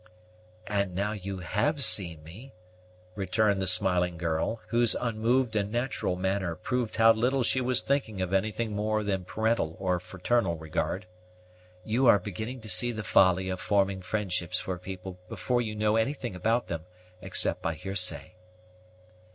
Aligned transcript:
"And 0.65 0.95
now 0.95 1.11
you 1.11 1.37
have 1.41 1.83
seen 1.83 2.23
me," 2.23 2.55
returned 3.13 3.61
the 3.61 3.67
smiling 3.67 4.17
girl, 4.17 4.59
whose 4.69 4.95
unmoved 4.99 5.55
and 5.55 5.71
natural 5.71 6.15
manner 6.15 6.55
proved 6.55 6.95
how 6.95 7.13
little 7.13 7.43
she 7.43 7.61
was 7.61 7.83
thinking 7.83 8.19
of 8.19 8.33
anything 8.33 8.71
more 8.75 9.03
than 9.03 9.25
parental 9.25 9.75
or 9.79 9.99
fraternal 9.99 10.57
regard, 10.57 11.05
"you 11.85 12.07
are 12.07 12.17
beginning 12.17 12.61
to 12.61 12.67
see 12.69 12.91
the 12.91 13.03
folly 13.03 13.47
of 13.49 13.61
forming 13.61 14.01
friendships 14.01 14.59
for 14.59 14.79
people 14.79 15.19
before 15.29 15.61
you 15.61 15.75
know 15.75 15.97
anything 15.97 16.35
about 16.35 16.65
them, 16.65 16.85
except 17.21 17.61
by 17.61 17.75
hearsay." 17.75 18.33